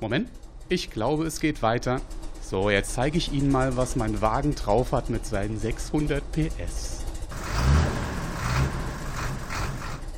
[0.00, 0.30] Moment.
[0.68, 2.00] Ich glaube, es geht weiter.
[2.40, 7.04] So, jetzt zeige ich Ihnen mal, was mein Wagen drauf hat mit seinen 600 PS.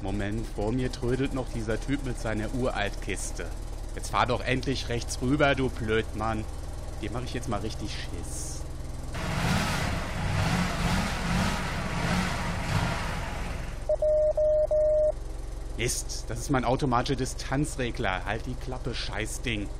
[0.04, 3.46] Moment, vor mir trödelt noch dieser Typ mit seiner Uraltkiste.
[3.94, 6.44] Jetzt fahr doch endlich rechts rüber, du Blödmann.
[7.00, 8.60] Dem mache ich jetzt mal richtig Schiss.
[15.78, 18.26] Mist, das ist mein automatischer Distanzregler.
[18.26, 19.70] Halt die Klappe, Scheißding.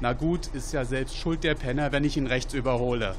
[0.00, 3.14] Na gut, ist ja selbst schuld der Penner, wenn ich ihn rechts überhole.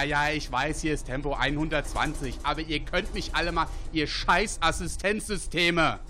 [0.00, 4.06] Ja, ja, ich weiß, hier ist Tempo 120, aber ihr könnt mich alle mal, ihr
[4.06, 6.00] scheiß Assistenzsysteme.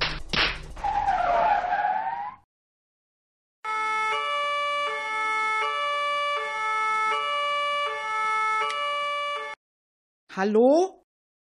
[10.36, 11.04] Hallo?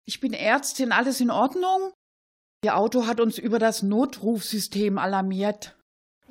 [0.05, 1.91] Ich bin Ärztin, alles in Ordnung?
[2.63, 5.75] Ihr Auto hat uns über das Notrufsystem alarmiert.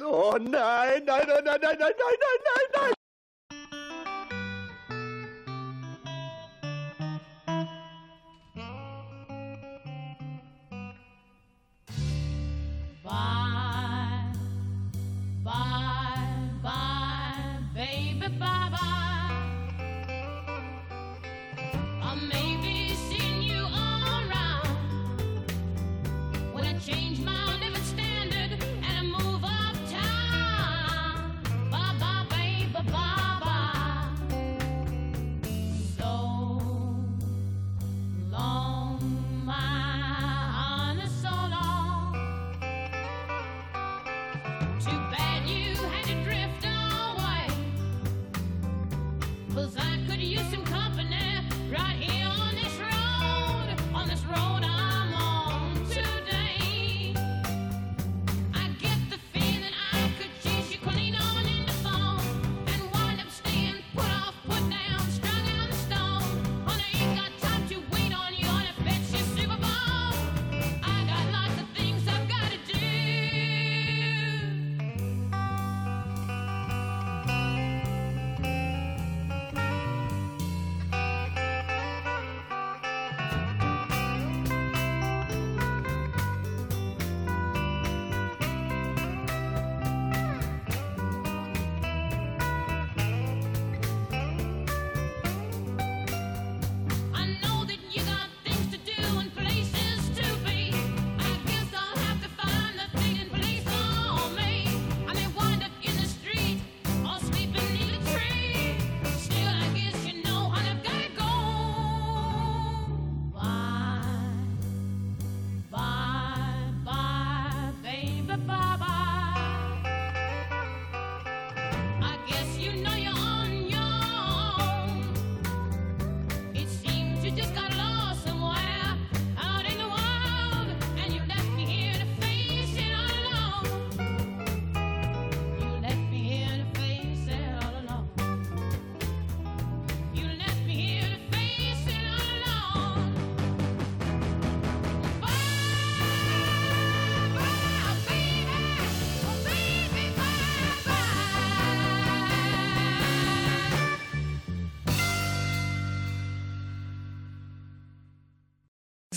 [0.02, 2.59] Oh nein, nein, nein, nein, nein, nein, nein, nein, nein.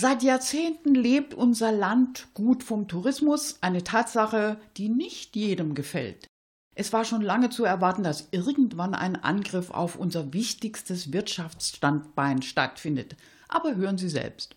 [0.04, 6.26] Seit Jahrzehnten lebt unser Land gut vom Tourismus, eine Tatsache, die nicht jedem gefällt.
[6.74, 13.16] Es war schon lange zu erwarten, dass irgendwann ein Angriff auf unser wichtigstes Wirtschaftsstandbein stattfindet.
[13.48, 14.56] Aber hören Sie selbst.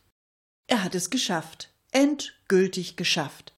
[0.69, 1.73] Er hat es geschafft.
[1.93, 3.53] Endgültig geschafft.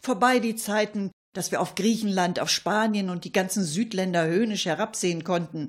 [0.00, 5.24] Vorbei die Zeiten, dass wir auf Griechenland, auf Spanien und die ganzen Südländer höhnisch herabsehen
[5.24, 5.68] konnten.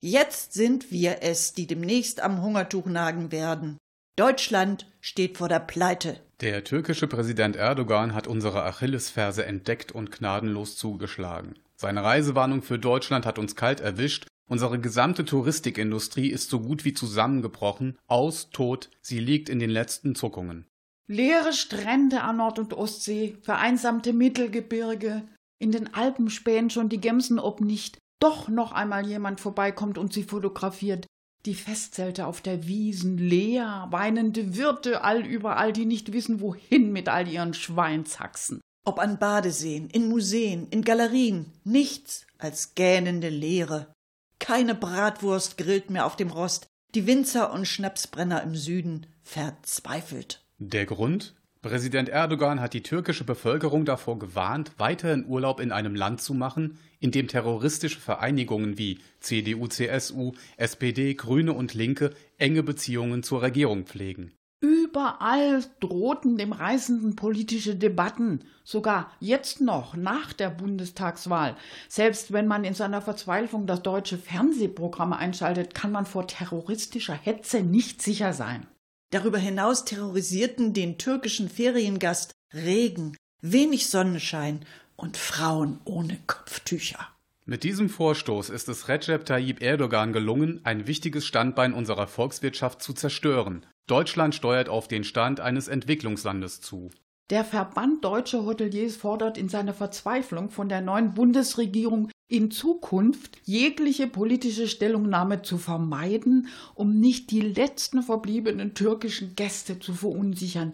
[0.00, 3.76] Jetzt sind wir es, die demnächst am Hungertuch nagen werden.
[4.16, 6.18] Deutschland steht vor der Pleite.
[6.40, 11.58] Der türkische Präsident Erdogan hat unsere Achillesferse entdeckt und gnadenlos zugeschlagen.
[11.76, 14.26] Seine Reisewarnung für Deutschland hat uns kalt erwischt.
[14.48, 17.98] Unsere gesamte Touristikindustrie ist so gut wie zusammengebrochen.
[18.06, 20.64] Aus, tot, sie liegt in den letzten Zuckungen.
[21.06, 27.38] Leere Strände an Nord- und Ostsee, vereinsamte Mittelgebirge, in den Alpen spähen schon die Gemsen,
[27.38, 31.06] ob nicht doch noch einmal jemand vorbeikommt und sie fotografiert.
[31.46, 37.28] Die Festzelte auf der Wiesen, leer, weinende Wirte allüberall, die nicht wissen, wohin mit all
[37.28, 38.60] ihren Schweinshaxen.
[38.84, 43.92] Ob an Badeseen, in Museen, in Galerien, nichts als gähnende Leere.
[44.40, 46.66] Keine Bratwurst grillt mehr auf dem Rost,
[46.96, 50.44] die Winzer und Schnapsbrenner im Süden verzweifelt.
[50.58, 51.36] Der Grund?
[51.66, 56.78] Präsident Erdogan hat die türkische Bevölkerung davor gewarnt, weiterhin Urlaub in einem Land zu machen,
[57.00, 63.84] in dem terroristische Vereinigungen wie CDU, CSU, SPD, Grüne und Linke enge Beziehungen zur Regierung
[63.84, 64.30] pflegen.
[64.60, 71.56] Überall drohten dem Reisenden politische Debatten, sogar jetzt noch nach der Bundestagswahl.
[71.88, 77.64] Selbst wenn man in seiner Verzweiflung das deutsche Fernsehprogramm einschaltet, kann man vor terroristischer Hetze
[77.64, 78.68] nicht sicher sein.
[79.16, 86.98] Darüber hinaus terrorisierten den türkischen Feriengast Regen, wenig Sonnenschein und Frauen ohne Kopftücher.
[87.46, 92.92] Mit diesem Vorstoß ist es Recep Tayyip Erdogan gelungen, ein wichtiges Standbein unserer Volkswirtschaft zu
[92.92, 93.64] zerstören.
[93.86, 96.90] Deutschland steuert auf den Stand eines Entwicklungslandes zu.
[97.30, 104.06] Der Verband Deutsche Hoteliers fordert in seiner Verzweiflung von der neuen Bundesregierung in Zukunft jegliche
[104.06, 110.72] politische Stellungnahme zu vermeiden, um nicht die letzten verbliebenen türkischen Gäste zu verunsichern.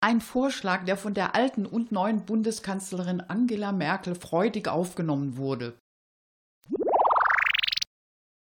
[0.00, 5.78] Ein Vorschlag, der von der alten und neuen Bundeskanzlerin Angela Merkel freudig aufgenommen wurde.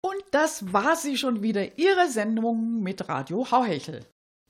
[0.04, 4.04] Und das war sie schon wieder, Ihre Sendung mit Radio Hauhechel.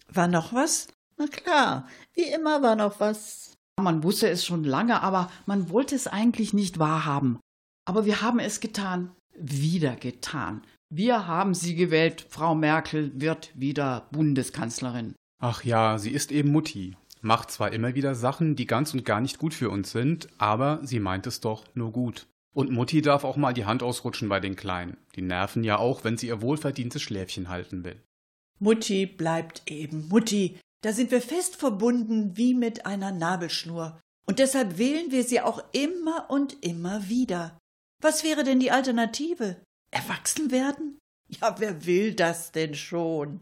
[0.09, 0.89] War noch was?
[1.19, 3.55] Na klar, wie immer war noch was.
[3.81, 7.41] Man wusste es schon lange, aber man wollte es eigentlich nicht wahrhaben.
[7.85, 10.63] Aber wir haben es getan, wieder getan.
[10.91, 15.15] Wir haben sie gewählt, Frau Merkel wird wieder Bundeskanzlerin.
[15.41, 16.97] Ach ja, sie ist eben Mutti.
[17.23, 20.81] Macht zwar immer wieder Sachen, die ganz und gar nicht gut für uns sind, aber
[20.83, 22.27] sie meint es doch nur gut.
[22.55, 24.99] Und Mutti darf auch mal die Hand ausrutschen bei den Kleinen.
[25.17, 28.03] Die nerven ja auch, wenn sie ihr wohlverdientes Schläfchen halten will.
[28.59, 30.59] Mutti bleibt eben Mutti.
[30.83, 34.01] Da sind wir fest verbunden wie mit einer Nabelschnur.
[34.27, 37.59] Und deshalb wählen wir sie auch immer und immer wieder.
[38.01, 39.63] Was wäre denn die Alternative?
[39.91, 40.99] Erwachsen werden?
[41.29, 43.41] Ja, wer will das denn schon?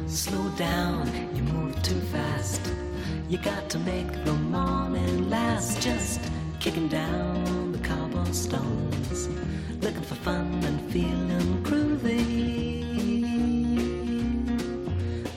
[0.06, 2.60] Slow down, you move too fast.
[3.28, 5.82] You got to make the morning last.
[5.82, 6.20] Just
[6.60, 7.35] kicking down
[8.46, 9.28] cobblestones,
[9.82, 13.22] looking for fun and feeling groovy.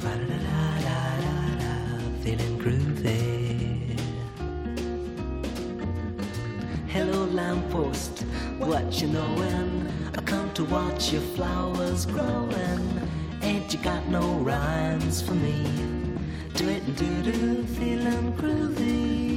[0.02, 1.66] Ba-da-da-da-da-da,
[2.24, 4.00] feeling groovy.
[6.88, 8.26] Hello, lamppost,
[8.58, 9.88] what you knowin'?
[10.18, 13.02] I come to watch your flowers growing.
[13.42, 15.64] Ain't you got no rhymes for me?
[16.56, 19.29] Do it and do do, feeling groovy.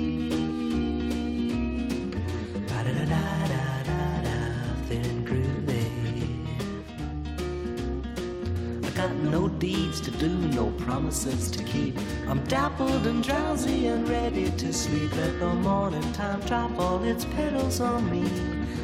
[10.93, 11.97] Promises to keep.
[12.29, 15.11] I'm dappled and drowsy and ready to sleep.
[15.17, 18.25] Let the morning time drop all its petals on me.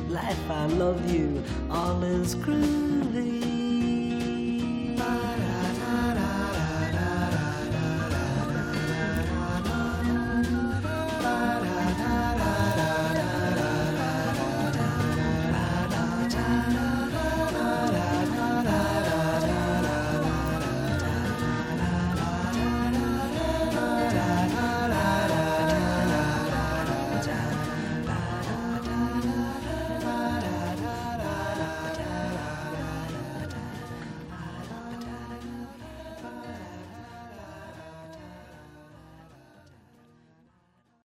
[0.09, 2.88] Life, I love you, all is groovy.